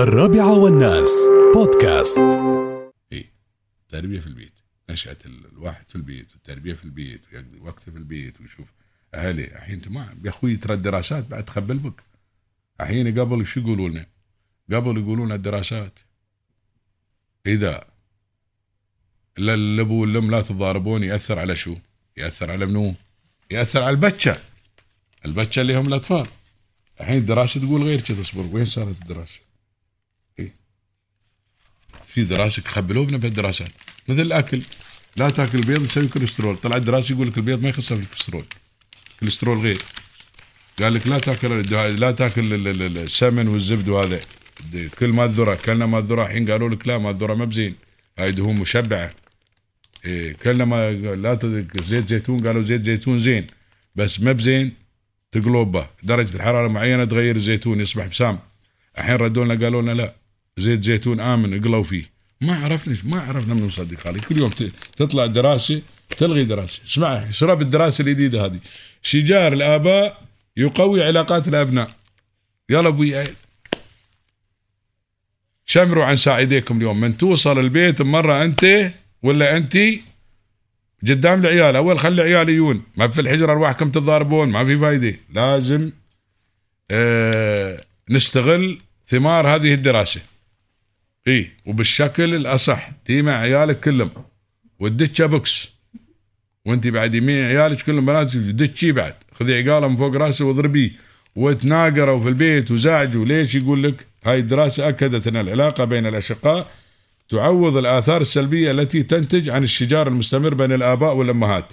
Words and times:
الرابعة 0.00 0.52
والناس 0.52 1.10
بودكاست 1.54 2.18
إيه 3.12 3.32
تربية 3.88 4.20
في 4.20 4.26
البيت 4.26 4.52
نشأة 4.90 5.16
الواحد 5.26 5.84
في 5.88 5.96
البيت 5.96 6.32
والتربيه 6.32 6.74
في 6.74 6.84
البيت 6.84 7.20
ويقضي 7.32 7.60
وقته 7.60 7.92
في 7.92 7.98
البيت 7.98 8.40
ويشوف 8.40 8.72
اهله 9.14 9.44
الحين 9.44 9.82
ما 9.86 10.16
يا 10.24 10.30
أخوي 10.30 10.56
ترى 10.56 10.74
الدراسات 10.74 11.26
بعد 11.26 11.44
تخبل 11.44 11.78
بك 11.78 12.02
الحين 12.80 13.20
قبل 13.20 13.46
شو 13.46 13.60
يقولوا 13.60 13.88
لنا؟ 13.88 14.06
قبل 14.72 14.98
يقولون 14.98 15.32
الدراسات 15.32 16.00
إذا 17.46 17.84
لا 19.38 19.54
الابو 19.54 20.00
والام 20.00 20.30
لا 20.30 20.40
تضاربون 20.40 21.02
يأثر 21.02 21.38
على 21.38 21.56
شو؟ 21.56 21.76
يأثر 22.16 22.50
على 22.50 22.66
منو؟ 22.66 22.94
يأثر 23.50 23.82
على 23.82 23.90
البتشه 23.90 24.38
البتشه 25.24 25.60
اللي 25.60 25.76
هم 25.76 25.86
الأطفال 25.86 26.26
الحين 27.00 27.18
الدراسة 27.18 27.60
تقول 27.60 27.82
غير 27.82 28.00
كذا 28.00 28.20
اصبر 28.20 28.46
وين 28.52 28.64
صارت 28.64 29.02
الدراسة؟ 29.02 29.49
في 32.14 32.24
دراسه 32.24 32.62
خبلونا 32.66 33.16
بالدراسات 33.16 33.70
مثل 34.08 34.20
الأكل 34.20 34.62
لا 35.16 35.28
تأكل 35.28 35.58
بيض 35.58 35.82
يسوي 35.84 36.08
كوليسترول. 36.08 36.56
طلع 36.56 36.76
الدراسه 36.76 37.14
يقول 37.14 37.28
لك 37.28 37.36
البيض 37.36 37.62
ما 37.62 37.68
يخسر 37.68 37.96
في 37.96 38.02
الكوليسترول. 38.02 38.44
كوليسترول 39.20 39.58
غير. 39.58 39.78
قال 40.82 40.94
لك 40.94 41.06
لا 41.06 41.18
تأكل 41.18 41.62
لا 42.00 42.10
تأكل 42.10 42.54
ال- 42.54 42.68
ال- 42.68 42.82
ال- 42.82 42.98
السمن 42.98 43.48
والزبد 43.48 43.88
وهذا. 43.88 44.20
كل 44.98 45.08
ما 45.08 45.24
الذره 45.24 45.54
كلنا 45.54 45.86
ما 45.86 45.98
الذره 45.98 46.22
الحين 46.22 46.50
قالوا 46.50 46.68
لك 46.68 46.88
لا 46.88 46.98
ما 46.98 47.10
الذره 47.10 47.34
ما 47.34 47.44
بزين. 47.44 47.74
هاي 48.18 48.32
دهون 48.32 48.60
مشبعة. 48.60 49.10
إيه 50.04 50.32
كلنا 50.32 50.64
ما 50.64 50.90
لا 50.92 51.38
زيت 51.82 52.08
زيتون 52.08 52.46
قالوا 52.46 52.62
زيت 52.62 52.84
زيتون 52.84 53.20
زين. 53.20 53.46
بس 53.96 54.20
ما 54.20 54.32
بزين 54.32 54.72
تقلوبه 55.32 55.86
درجة 56.02 56.34
الحرارة 56.34 56.68
معينة 56.68 57.04
تغير 57.04 57.36
الزيتون 57.36 57.80
يصبح 57.80 58.06
بسام. 58.06 58.38
الحين 58.98 59.14
ردوا 59.16 59.44
لنا 59.44 59.64
قالوا 59.64 59.82
لنا 59.82 59.92
لا. 59.92 60.14
زيت 60.58 60.82
زيتون 60.82 61.20
آمن 61.20 61.58
اقلوا 61.58 61.82
فيه. 61.82 62.10
ما 62.40 62.54
عرفنا 62.64 62.96
ما 63.04 63.20
عرفنا 63.20 63.54
من 63.54 63.66
نصدق 63.66 64.06
هذه 64.06 64.20
كل 64.28 64.38
يوم 64.38 64.50
تطلع 64.96 65.26
دراسة 65.26 65.82
تلغي 66.18 66.44
دراسة. 66.44 66.80
اسمع 66.86 67.30
شرب 67.30 67.62
الدراسة 67.62 68.02
الجديدة 68.02 68.44
هذه. 68.44 68.58
شجار 69.02 69.52
الآباء 69.52 70.22
يقوي 70.56 71.04
علاقات 71.04 71.48
الأبناء. 71.48 71.90
يلا 72.70 72.88
أبوي 72.88 73.24
شمروا 75.66 76.04
عن 76.04 76.16
ساعديكم 76.16 76.76
اليوم. 76.76 77.00
من 77.00 77.16
توصل 77.16 77.58
البيت 77.58 78.02
مرة 78.02 78.44
أنت 78.44 78.92
ولا 79.22 79.56
أنت؟ 79.56 79.78
قدام 81.02 81.40
العيال. 81.40 81.76
أول 81.76 81.98
خلي 81.98 82.22
العيال 82.22 82.48
يجون. 82.48 82.82
ما 82.96 83.08
في 83.08 83.20
الحجرة 83.20 83.52
ارواحكم 83.52 83.90
تتضاربون 83.90 84.48
ما 84.48 84.64
في 84.64 84.78
فايدة. 84.78 85.16
لازم 85.34 85.92
آه 86.90 87.84
نستغل 88.10 88.80
ثمار 89.08 89.54
هذه 89.54 89.74
الدراسة. 89.74 90.20
إي 91.28 91.50
وبالشكل 91.66 92.34
الأصح. 92.34 92.90
تي 93.04 93.22
مع 93.22 93.32
عيالك 93.32 93.80
كلهم. 93.80 94.10
والدتشه 94.78 95.26
بوكس. 95.26 95.68
وانت 96.66 96.86
بعد 96.86 97.14
يمين 97.14 97.44
عيالك 97.44 97.82
كلهم 97.82 98.06
بنات 98.06 98.36
دتشي 98.36 98.92
بعد. 98.92 99.14
خذي 99.34 99.54
عقاله 99.54 99.88
من 99.88 99.96
فوق 99.96 100.14
راسه 100.16 100.44
واضربيه. 100.44 100.90
وتناقروا 101.36 102.22
في 102.22 102.28
البيت 102.28 102.70
وزعجوا. 102.70 103.24
ليش 103.24 103.54
يقول 103.54 103.82
لك؟ 103.82 104.06
هاي 104.24 104.38
الدراسة 104.38 104.88
أكدت 104.88 105.26
أن 105.26 105.36
العلاقة 105.36 105.84
بين 105.84 106.06
الأشقاء 106.06 106.70
تعوض 107.28 107.76
الآثار 107.76 108.20
السلبية 108.20 108.70
التي 108.70 109.02
تنتج 109.02 109.48
عن 109.48 109.62
الشجار 109.62 110.08
المستمر 110.08 110.54
بين 110.54 110.72
الآباء 110.72 111.16
والأمهات. 111.16 111.72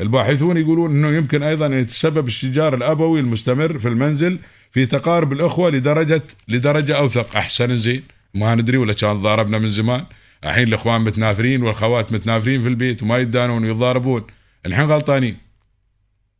الباحثون 0.00 0.56
يقولون 0.56 0.90
إنه 0.90 1.16
يمكن 1.16 1.42
أيضا 1.42 1.66
أن 1.66 1.72
يتسبب 1.72 2.26
الشجار 2.26 2.74
الأبوي 2.74 3.20
المستمر 3.20 3.78
في 3.78 3.88
المنزل 3.88 4.38
في 4.70 4.86
تقارب 4.86 5.32
الأخوة 5.32 5.70
لدرجة 5.70 6.22
لدرجة 6.48 6.96
أوثق. 6.96 7.36
أحسن 7.36 7.78
زين. 7.78 8.02
ما 8.34 8.54
ندري 8.54 8.76
ولا 8.76 8.92
كان 8.92 9.22
ضاربنا 9.22 9.58
من 9.58 9.72
زمان. 9.72 10.06
الحين 10.44 10.68
الإخوان 10.68 11.00
متنافرين 11.00 11.62
والخوات 11.62 12.12
متنافرين 12.12 12.62
في 12.62 12.68
البيت 12.68 13.02
وما 13.02 13.18
يدانون 13.18 13.64
ويتضاربون. 13.64 14.26
الحين 14.66 14.90
غلطانين. 14.90 15.38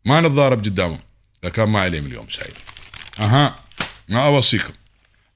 ما 0.05 0.21
نتضارب 0.21 0.59
قدامهم. 0.59 0.99
لكن 1.45 1.63
ما 1.63 1.81
عليهم 1.81 2.07
اليوم 2.07 2.29
سعيد. 2.29 2.55
أها 3.21 3.57
ما 4.09 4.25
أوصيكم. 4.25 4.73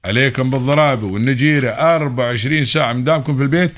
عليكم 0.05 0.49
بالضرائب 0.49 1.03
والنجيرة 1.03 1.69
24 1.69 2.65
ساعة 2.65 2.93
مدامكم 2.93 3.37
في 3.37 3.43
البيت. 3.43 3.71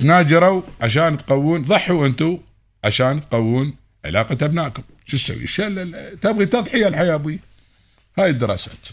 تناجروا 0.00 0.62
عشان 0.80 1.16
تقوون 1.16 1.62
ضحوا 1.62 2.06
أنتم 2.06 2.38
عشان 2.84 3.20
تقوون 3.20 3.76
علاقة 4.04 4.44
أبنائكم. 4.44 4.82
شو 5.06 5.16
تسوي؟ 5.16 5.46
تبغي 6.16 6.46
تضحية 6.46 6.88
الحياة 6.88 7.14
أبوي؟ 7.14 7.40
هاي 8.18 8.30
الدراسات. 8.30 8.86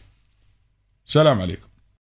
سلام 1.06 1.42
عليكم. 1.42 1.68